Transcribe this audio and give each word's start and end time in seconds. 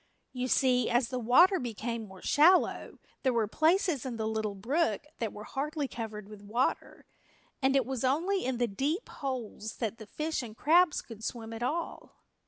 You 0.33 0.47
see, 0.47 0.89
as 0.89 1.09
the 1.09 1.19
water 1.19 1.59
became 1.59 2.07
more 2.07 2.23
shallow 2.23 2.97
there 3.21 3.31
were 3.31 3.45
places 3.47 4.03
in 4.03 4.17
the 4.17 4.27
little 4.27 4.55
brook 4.55 5.05
that 5.19 5.31
were 5.31 5.43
hardly 5.43 5.87
covered 5.87 6.27
with 6.27 6.41
water, 6.41 7.05
and 7.61 7.75
it 7.75 7.85
was 7.85 8.03
only 8.03 8.43
in 8.43 8.57
the 8.57 8.65
deep 8.65 9.07
holes 9.09 9.75
that 9.75 9.99
the 9.99 10.07
fish 10.07 10.41
and 10.41 10.57
crabs 10.57 11.03
could 11.03 11.23
swim 11.23 11.53
at 11.53 11.61
all. 11.61 12.15